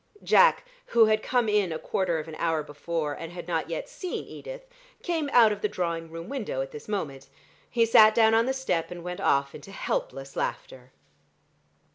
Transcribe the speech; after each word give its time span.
Jack 0.23 0.65
who 0.87 1.05
had 1.05 1.21
come 1.21 1.47
in 1.47 1.71
a 1.71 1.77
quarter 1.77 2.17
of 2.17 2.27
an 2.27 2.33
hour 2.39 2.63
before, 2.63 3.13
and 3.13 3.31
had 3.33 3.47
not 3.47 3.69
yet 3.69 3.87
seen 3.87 4.25
Edith, 4.25 4.65
came 5.03 5.29
out 5.31 5.51
of 5.51 5.61
the 5.61 5.67
drawing 5.69 6.09
room 6.09 6.27
window 6.27 6.61
at 6.61 6.71
this 6.71 6.87
moment. 6.87 7.29
He 7.69 7.85
sat 7.85 8.15
down 8.15 8.33
on 8.33 8.47
the 8.47 8.51
step, 8.53 8.89
and 8.89 9.03
went 9.03 9.19
off 9.19 9.53
into 9.53 9.71
helpless 9.71 10.35
laughter.... 10.35 10.91